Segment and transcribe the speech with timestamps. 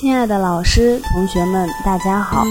[0.00, 2.44] 亲爱的老师、同学们，大家好！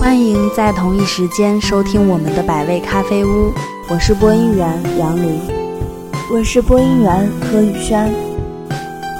[0.00, 3.52] 欢迎在同一时间收听我们的百味咖啡屋，
[3.90, 5.38] 我是播音员杨林，
[6.32, 8.10] 我是播音员何宇轩。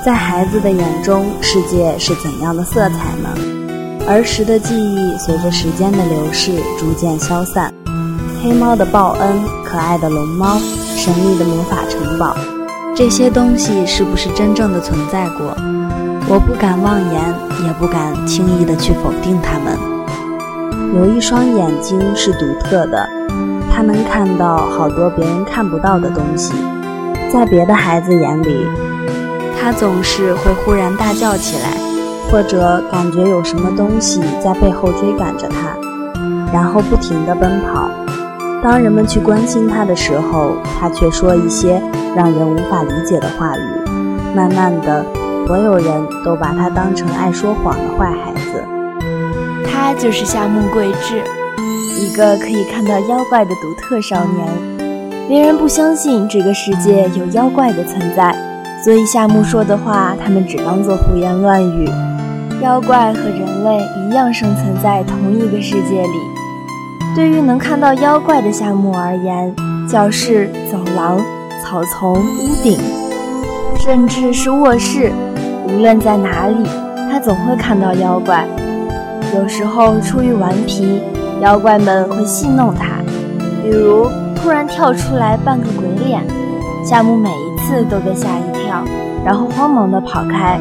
[0.02, 3.28] 在孩子的眼中，世界是怎样的色彩呢？
[4.08, 7.70] 儿时的记忆随着时间的流逝逐渐消散，
[8.42, 10.58] 黑猫的报恩、可爱的龙猫、
[10.96, 12.34] 神秘的魔法城堡，
[12.96, 15.54] 这些东西是不是真正的存在过？
[16.32, 17.22] 我不敢妄言，
[17.62, 19.78] 也不敢轻易的去否定他们。
[20.94, 23.06] 有一双眼睛是独特的，
[23.70, 26.54] 它能看到好多别人看不到的东西。
[27.30, 28.66] 在别的孩子眼里，
[29.60, 31.76] 他总是会忽然大叫起来，
[32.30, 35.76] 或者感觉有什么东西在背后追赶着他，
[36.50, 37.90] 然后不停地奔跑。
[38.62, 41.82] 当人们去关心他的时候，他却说一些
[42.16, 43.60] 让人无法理解的话语。
[44.34, 45.04] 慢慢的。
[45.46, 48.64] 所有人都把他当成爱说谎的坏孩子。
[49.64, 51.22] 他就是夏目贵志，
[52.00, 54.48] 一个可以看到妖怪的独特少年。
[55.28, 58.34] 别人不相信这个世界有妖怪的存在，
[58.82, 61.88] 所以夏目说的话，他们只当做胡言乱语。
[62.62, 66.18] 妖怪和人类一样生存在同一个世界里。
[67.14, 69.54] 对于能看到妖怪的夏目而言，
[69.88, 71.20] 教室、走廊、
[71.62, 72.78] 草丛、屋顶，
[73.78, 75.12] 甚至是卧室。
[75.72, 76.68] 无论在哪里，
[77.10, 78.46] 他总会看到妖怪。
[79.34, 81.00] 有时候出于顽皮，
[81.40, 83.00] 妖怪们会戏弄他，
[83.62, 84.06] 比如
[84.36, 86.22] 突然跳出来扮个鬼脸，
[86.84, 88.84] 夏目每一次都被吓一跳，
[89.24, 90.60] 然后慌忙地跑开。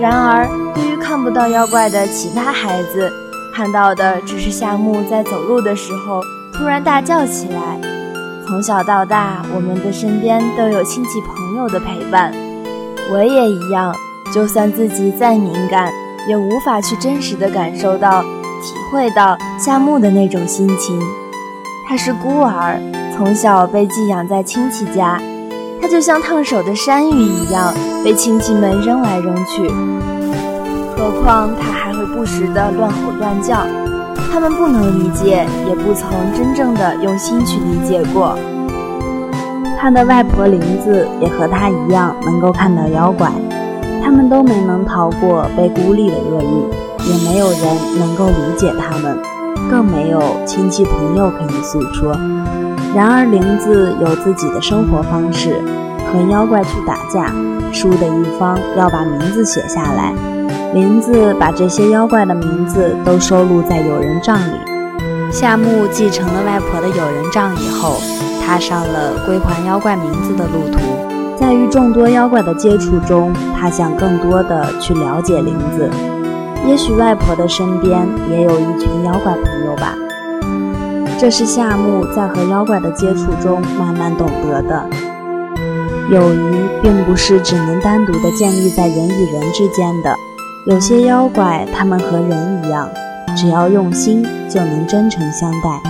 [0.00, 3.12] 然而，对于看不到妖怪的其他孩子，
[3.54, 6.22] 看到的只是夏目在走路的时候
[6.54, 7.78] 突然大叫起来。
[8.46, 12.32] 从小到大，我们的身边都有亲戚朋友的陪伴，
[13.12, 13.94] 我也一样。
[14.32, 15.92] 就算自己再敏感，
[16.28, 21.00] 也无法去真实的感受到、体会到夏目的那种心情。
[21.88, 22.80] 他是孤儿，
[23.16, 25.20] 从小被寄养在亲戚家，
[25.82, 27.74] 他就像烫手的山芋一样，
[28.04, 29.68] 被亲戚们扔来扔去。
[30.96, 33.66] 何况他还会不时的乱吼乱叫，
[34.30, 38.38] 他们不能理解，也不曾真正的用心去理解过。
[39.78, 43.32] 他的外婆林子也和他一样，能够看到妖怪。
[44.02, 47.60] 他们都没能逃过被孤立的厄运，也没有人
[47.98, 49.18] 能够理解他们，
[49.70, 52.12] 更没有亲戚朋友可以诉说。
[52.94, 55.60] 然而林子有自己的生活方式，
[56.12, 57.32] 和妖怪去打架，
[57.72, 60.12] 输的一方要把名字写下来。
[60.74, 64.54] 林子把这些妖怪的名字都收录在友人帐里。
[65.30, 68.00] 夏目继承了外婆的友人帐以后，
[68.44, 71.19] 踏上了归还妖怪名字的路途。
[71.40, 75.88] 在与众多妖怪的接触中，他想更多的去了解林子。
[76.68, 79.94] 也许外婆的身边也有一群妖怪朋友吧。
[81.18, 84.84] 这是夏目在和妖怪的接触中慢慢懂得的。
[86.10, 86.38] 友谊
[86.82, 90.14] 并不是只能单独的建立在人与人之间的。
[90.66, 92.86] 有些妖怪，他们和人一样，
[93.34, 95.80] 只要用心，就能真诚相待。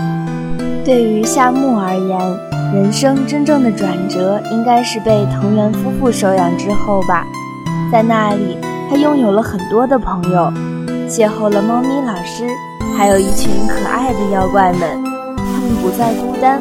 [0.84, 2.59] 对于夏目而言。
[2.72, 7.26] 人生真正的转折，应该是被藤原夫妇收养之后吧。
[7.90, 8.56] 在那里，
[8.88, 10.52] 他拥有了很多的朋友，
[11.08, 12.46] 邂逅了猫咪老师，
[12.96, 14.82] 还有一群可爱的妖怪们。
[15.36, 16.60] 他们不再孤单，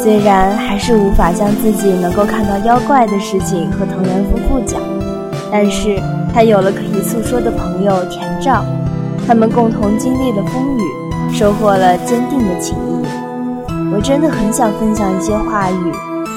[0.00, 4.80] 虽然还是无法将自己能够看到妖怪的事情和藤原夫妇讲，
[5.50, 6.00] 但是
[6.32, 8.64] 他有了可以诉说的朋友田照，
[9.26, 12.97] 他们共同经历了风雨，收获了坚定的情谊。
[13.90, 15.92] 我真的很想分享一些话语，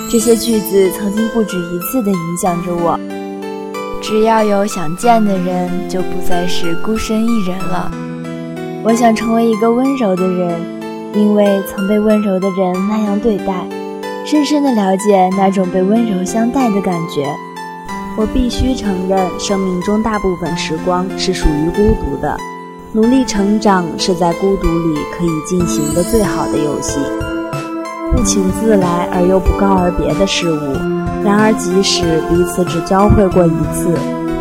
[0.09, 3.00] 这些句子曾经不止一次地影响着我。
[4.01, 7.91] 只要有想见的人，就不再是孤身一人了。
[8.84, 10.59] 我想成为一个温柔的人，
[11.14, 13.67] 因为曾被温柔的人那样对待，
[14.26, 17.28] 深深地了解那种被温柔相待的感觉。
[18.17, 22.35] 我必须承认，生命中大部分时光是属于孤独的。
[22.93, 26.99] 努力成长是在孤独里可以进行的最好的游戏。
[28.22, 30.73] 不请自来而又不告而别的事物，
[31.26, 33.90] 然而即使彼此只交汇过一次，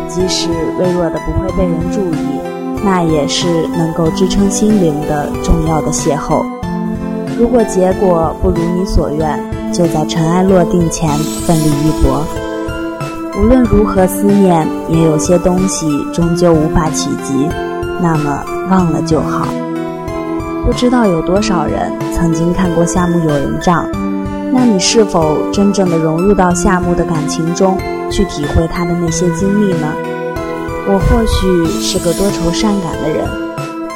[0.07, 2.39] 即使微弱的不会被人注意，
[2.85, 6.45] 那也是能够支撑心灵的重要的邂逅。
[7.39, 9.39] 如果结果不如你所愿，
[9.73, 11.09] 就在尘埃落定前
[11.47, 12.23] 奋力一搏。
[13.41, 17.49] 无论如何思念，也有些东西终究无法企及，
[17.99, 19.47] 那么忘了就好。
[20.65, 23.89] 不知道有多少人曾经看过夏目友人帐，
[24.53, 27.77] 那你是否真正的融入到夏目的感情中，
[28.09, 29.87] 去体会他的那些经历呢？
[30.87, 33.27] 我或许是个多愁善感的人，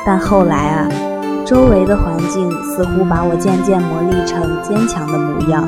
[0.05, 0.87] 但后来啊，
[1.45, 5.67] 周围的环境似乎把我渐渐磨砺成坚强的模样。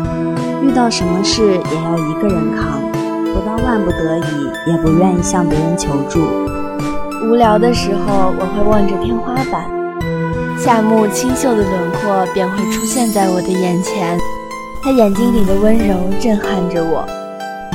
[0.62, 2.82] 遇到什么事也要一个人扛，
[3.34, 6.20] 不到万不得已也不愿意向别人求助。
[7.24, 9.66] 无聊的时候，我会望着天花板，
[10.68, 14.19] 夏木清秀的轮廓便会出现在我的眼前，
[14.84, 17.08] 他眼睛里的温柔震撼着我。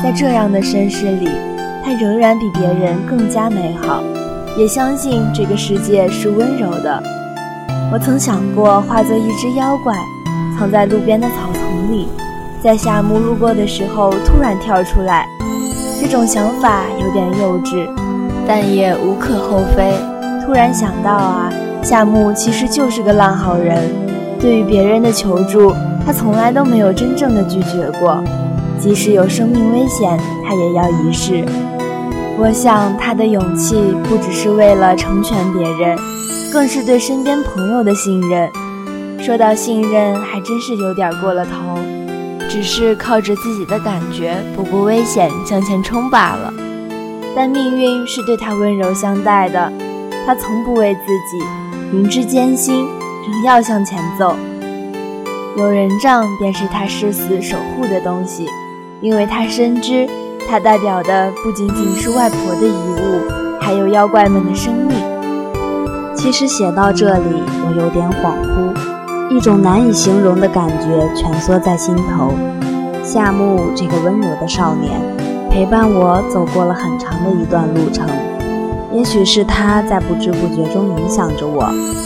[0.03, 1.27] 在这样的身世里。
[1.83, 4.05] 他仍然比别人更加美好，
[4.59, 7.03] 也相信这个世界是温柔的。
[7.91, 9.97] 我曾想过化作一只妖怪，
[10.59, 12.07] 藏在路边的草丛里，
[12.63, 15.27] 在夏木路过的时候突然跳出来。
[15.99, 17.89] 这种想法有点幼稚，
[18.47, 19.95] 但也无可厚非。
[20.45, 21.51] 突然想到啊，
[21.83, 23.91] 夏木其实就是个烂好人，
[24.41, 25.75] 对于别人的求助，
[26.07, 28.23] 他从来都没有真正的拒绝过。
[28.79, 31.45] 即使有生命危险，他也要一试。
[32.39, 35.97] 我想他的勇气不只是为了成全别人，
[36.53, 38.51] 更是对身边朋友的信任。
[39.19, 41.79] 说到信任，还真是有点过了头，
[42.49, 46.53] 只是靠着自己的感觉，不顾危险向前冲罢了。
[47.37, 49.73] 但命运是对他温柔相待的，
[50.27, 51.01] 他从不为自
[51.31, 51.45] 己，
[51.93, 52.75] 明知艰辛，
[53.29, 54.35] 仍要向前走。
[55.59, 58.47] 有人杖便是他誓死守护的东西。
[59.03, 60.09] 因为他深知，
[60.49, 64.97] 它代表的不仅仅是外婆的遗物，还有妖怪们的生命。
[66.15, 72.33] 其实写到这里，我有点恍惚，一种难以形容的感觉蜷缩在心头。
[73.03, 74.99] 夏木这个温柔的少年，
[75.51, 78.07] 陪伴我走过了很长的一段路程。
[78.93, 81.65] 也许是他在不知不觉中影响着我，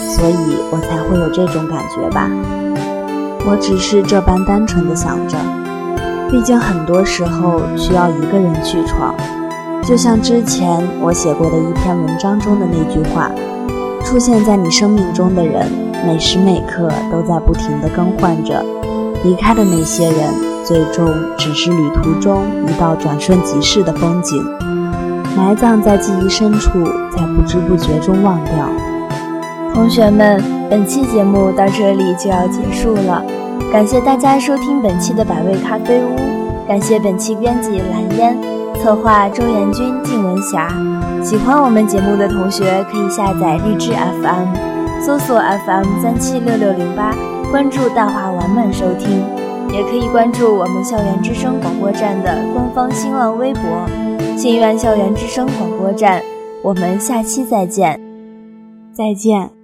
[0.09, 2.31] 所以我才会有这种感觉吧。
[3.49, 5.37] 我只是这般单纯的想着。
[6.31, 9.15] 毕竟很多时候需要一个人去闯，
[9.85, 13.31] 就像之前我写过的一篇文章中的那句话
[14.05, 15.71] ：“出现在你生命中的人，
[16.05, 18.56] 每时每刻都在不停地更换着；
[19.23, 20.35] 离开的那些人，
[20.65, 24.44] 最终只是旅途中一道转瞬即逝的风景，
[25.37, 26.85] 埋葬在记忆深处，
[27.15, 28.55] 在不知不觉中忘掉。”
[29.75, 33.23] 同学们，本期节目到这里就要结束了。
[33.71, 36.17] 感谢大家收听本期的百味咖啡屋，
[36.67, 38.37] 感谢本期编辑蓝烟，
[38.81, 40.73] 策划周延军、靳文霞。
[41.23, 47.15] 喜欢我们节目的同学可以下载荔枝 FM，搜索 FM 三七六六零八，
[47.50, 49.23] 关注大话完满收听。
[49.73, 53.62] 也可以关注我们校园之声广播站的官方新浪微博
[54.37, 56.23] “信愿校园之声广播站”。
[56.62, 58.00] 我们下期再见，
[58.93, 59.56] 再见。